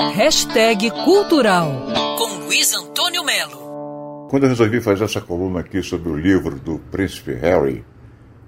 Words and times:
Hashtag 0.00 0.90
Cultural 1.04 1.70
com 2.18 2.44
Luiz 2.44 2.74
Antônio 2.74 3.24
Melo. 3.24 4.26
Quando 4.28 4.42
eu 4.42 4.48
resolvi 4.48 4.80
fazer 4.80 5.04
essa 5.04 5.20
coluna 5.20 5.60
aqui 5.60 5.80
sobre 5.84 6.08
o 6.08 6.16
livro 6.16 6.58
do 6.58 6.80
Príncipe 6.80 7.32
Harry, 7.34 7.84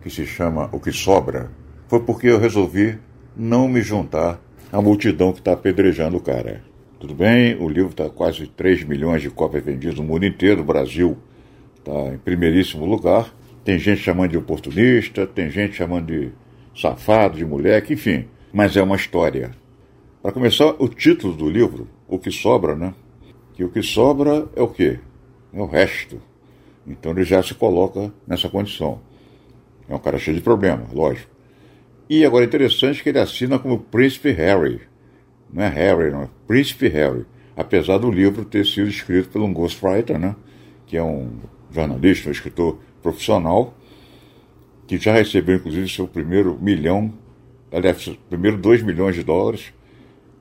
que 0.03 0.11
se 0.11 0.27
chama 0.27 0.69
O 0.73 0.81
que 0.81 0.91
Sobra, 0.91 1.53
foi 1.87 2.01
porque 2.01 2.27
eu 2.27 2.41
resolvi 2.41 2.99
não 3.37 3.69
me 3.69 3.81
juntar 3.81 4.41
à 4.73 4.83
multidão 4.83 5.33
que 5.33 5.39
está 5.39 5.53
apedrejando 5.53 6.17
o 6.17 6.21
cara. 6.21 6.65
Tudo 6.99 7.15
bem, 7.15 7.55
o 7.61 7.69
livro 7.69 7.91
está 7.91 8.11
quase 8.11 8.49
3 8.49 8.83
milhões 8.83 9.23
de 9.23 9.31
cópias 9.31 9.65
vendidas 9.65 9.95
no 9.95 10.03
mundo 10.03 10.27
inteiro, 10.27 10.63
o 10.63 10.65
Brasil 10.65 11.17
está 11.79 12.13
em 12.13 12.19
primeiríssimo 12.19 12.85
lugar. 12.85 13.33
Tem 13.65 13.79
gente 13.79 14.01
chamando 14.01 14.33
de 14.33 14.39
oportunista, 14.39 15.25
tem 15.25 15.49
gente 15.49 15.77
chamando 15.77 16.07
de 16.07 16.33
safado, 16.75 17.37
de 17.37 17.45
moleque, 17.45 17.95
enfim. 17.95 18.27
Mas 18.53 18.77
é 18.77 18.83
uma 18.83 18.97
história. 18.97 19.53
Para 20.27 20.33
começar, 20.33 20.75
o 20.81 20.89
título 20.89 21.35
do 21.35 21.49
livro, 21.49 21.87
O 22.09 22.19
que 22.19 22.33
Sobra, 22.33 22.75
né? 22.75 22.93
Que 23.55 23.63
o 23.63 23.69
que 23.69 23.81
sobra 23.81 24.49
é 24.57 24.61
o 24.61 24.67
quê? 24.67 24.99
É 25.55 25.61
o 25.61 25.67
resto. 25.67 26.21
Então 26.85 27.13
ele 27.13 27.23
já 27.23 27.41
se 27.45 27.55
coloca 27.55 28.13
nessa 28.27 28.49
condição. 28.49 29.01
É 29.89 29.95
um 29.95 30.01
cara 30.01 30.19
cheio 30.19 30.37
de 30.37 30.43
problemas, 30.43 30.93
lógico. 30.93 31.31
E 32.11 32.25
agora 32.25 32.45
é 32.45 32.49
interessante 32.49 33.05
que 33.05 33.09
ele 33.09 33.21
assina 33.21 33.57
como 33.57 33.79
Príncipe 33.79 34.33
Harry. 34.33 34.81
Não 35.49 35.63
é 35.63 35.69
Harry, 35.69 36.11
não 36.11 36.23
é 36.23 36.29
Príncipe 36.45 36.89
Harry. 36.89 37.25
Apesar 37.57 37.99
do 37.99 38.11
livro 38.11 38.45
ter 38.45 38.67
sido 38.67 38.89
escrito 38.89 39.29
por 39.29 39.41
um 39.41 39.53
ghostwriter, 39.53 40.19
né? 40.19 40.35
Que 40.89 40.97
é 40.97 41.03
um 41.05 41.39
jornalista, 41.71 42.31
um 42.31 42.33
escritor 42.33 42.81
profissional, 43.01 43.77
que 44.89 44.99
já 44.99 45.13
recebeu 45.13 45.55
inclusive 45.55 45.89
seu 45.89 46.09
primeiro 46.09 46.59
milhão, 46.61 47.15
aliás, 47.71 48.09
primeiro 48.29 48.57
dois 48.57 48.83
milhões 48.83 49.15
de 49.15 49.23
dólares, 49.23 49.73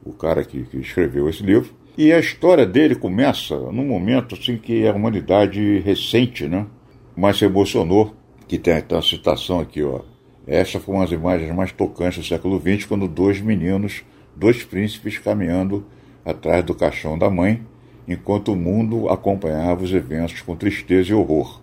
o 0.05 0.13
cara 0.13 0.45
que, 0.45 0.63
que 0.63 0.77
escreveu 0.77 1.27
esse 1.27 1.43
livro. 1.43 1.73
E 1.97 2.13
a 2.13 2.19
história 2.19 2.65
dele 2.65 2.95
começa 2.95 3.57
num 3.57 3.85
momento 3.85 4.35
assim 4.35 4.57
que 4.57 4.87
a 4.87 4.93
humanidade 4.93 5.79
recente, 5.79 6.47
né, 6.47 6.67
mais 7.15 7.37
se 7.37 7.45
emocionou, 7.45 8.13
que 8.47 8.57
tem 8.57 8.83
uma 8.91 9.01
citação 9.01 9.59
aqui, 9.59 9.81
ó. 9.81 10.01
Essa 10.45 10.79
foi 10.79 10.93
uma 10.93 11.03
das 11.03 11.11
imagens 11.11 11.53
mais 11.55 11.71
tocantes 11.71 12.19
do 12.19 12.25
século 12.25 12.59
XX, 12.59 12.85
quando 12.85 13.07
dois 13.07 13.41
meninos, 13.41 14.03
dois 14.35 14.63
príncipes 14.63 15.17
caminhando 15.17 15.85
atrás 16.23 16.63
do 16.63 16.75
caixão 16.75 17.17
da 17.17 17.29
mãe, 17.29 17.65
enquanto 18.07 18.51
o 18.51 18.55
mundo 18.55 19.09
acompanhava 19.09 19.83
os 19.83 19.91
eventos 19.91 20.41
com 20.41 20.55
tristeza 20.55 21.11
e 21.11 21.13
horror. 21.13 21.61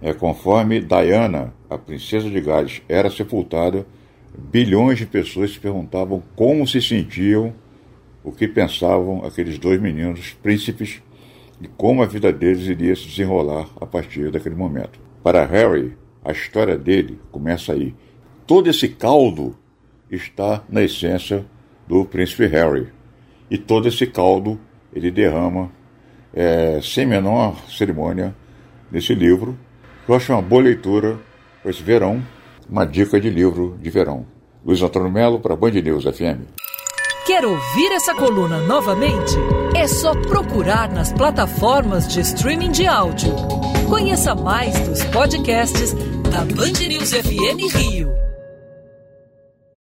É, 0.00 0.14
conforme 0.14 0.80
Diana, 0.80 1.52
a 1.68 1.76
princesa 1.76 2.30
de 2.30 2.40
Gales, 2.40 2.82
era 2.88 3.10
sepultada, 3.10 3.86
bilhões 4.36 4.98
de 4.98 5.06
pessoas 5.06 5.52
se 5.52 5.58
perguntavam 5.58 6.22
como 6.34 6.66
se 6.66 6.80
sentiam, 6.80 7.54
o 8.24 8.30
que 8.30 8.46
pensavam 8.46 9.24
aqueles 9.24 9.58
dois 9.58 9.80
meninos 9.80 10.32
príncipes 10.42 11.02
e 11.60 11.68
como 11.68 12.02
a 12.02 12.06
vida 12.06 12.32
deles 12.32 12.66
iria 12.66 12.94
se 12.94 13.06
desenrolar 13.06 13.68
a 13.80 13.86
partir 13.86 14.30
daquele 14.30 14.54
momento. 14.54 14.98
Para 15.22 15.44
Harry, 15.44 15.96
a 16.24 16.32
história 16.32 16.76
dele 16.78 17.18
começa 17.30 17.72
aí. 17.72 17.94
Todo 18.46 18.70
esse 18.70 18.88
caldo 18.88 19.56
está 20.10 20.62
na 20.68 20.82
essência 20.82 21.44
do 21.86 22.04
príncipe 22.04 22.46
Harry. 22.46 22.88
E 23.50 23.58
todo 23.58 23.88
esse 23.88 24.06
caldo 24.06 24.58
ele 24.94 25.10
derrama 25.10 25.70
é, 26.32 26.80
sem 26.82 27.06
menor 27.06 27.56
cerimônia 27.68 28.34
nesse 28.90 29.14
livro, 29.14 29.58
eu 30.08 30.14
acho 30.14 30.32
uma 30.32 30.42
boa 30.42 30.62
leitura 30.62 31.18
para 31.62 31.70
esse 31.70 31.82
verão, 31.82 32.22
uma 32.68 32.84
dica 32.84 33.20
de 33.20 33.30
livro 33.30 33.76
de 33.80 33.90
verão. 33.90 34.26
Luiz 34.64 34.80
Antônio 34.82 35.10
Melo 35.10 35.40
para 35.40 35.56
Band 35.56 35.70
News 35.72 36.04
FM. 36.04 36.46
Quer 37.26 37.44
ouvir 37.44 37.92
essa 37.92 38.14
coluna 38.14 38.58
novamente? 38.66 39.34
É 39.76 39.86
só 39.86 40.12
procurar 40.12 40.90
nas 40.90 41.12
plataformas 41.12 42.08
de 42.08 42.20
streaming 42.20 42.72
de 42.72 42.86
áudio. 42.86 43.32
Conheça 43.88 44.34
mais 44.34 44.78
dos 44.88 45.04
podcasts 45.04 45.92
da 46.30 46.44
Band 46.44 46.86
News 46.88 47.12
FM 47.12 47.74
Rio. 47.76 48.31